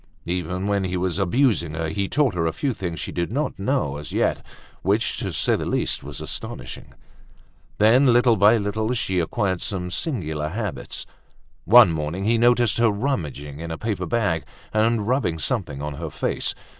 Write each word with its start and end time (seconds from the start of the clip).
Even 0.25 0.65
when 0.65 0.83
he 0.83 0.97
was 0.97 1.19
abusing 1.19 1.75
her, 1.75 1.89
he 1.89 2.07
taught 2.09 2.33
her 2.33 2.47
a 2.47 2.51
few 2.51 2.73
things 2.73 2.99
she 2.99 3.11
did 3.11 3.31
not 3.31 3.59
know 3.59 3.97
as 3.97 4.11
yet, 4.11 4.43
which, 4.81 5.17
to 5.17 5.31
say 5.31 5.55
the 5.55 5.63
least 5.63 6.01
was 6.03 6.19
astonishing. 6.19 6.95
Then, 7.77 8.11
little 8.11 8.35
by 8.35 8.57
little 8.57 8.91
she 8.95 9.19
acquired 9.19 9.61
some 9.61 9.91
singular 9.91 10.49
habits. 10.49 11.05
One 11.65 11.91
morning 11.91 12.23
he 12.23 12.39
noticed 12.39 12.79
her 12.79 12.89
rummaging 12.89 13.59
in 13.59 13.69
a 13.69 13.77
paper 13.77 14.07
bag 14.07 14.43
and 14.73 15.07
rubbing 15.07 15.37
something 15.37 15.83
on 15.83 15.93
her 15.93 16.09
face. 16.09 16.55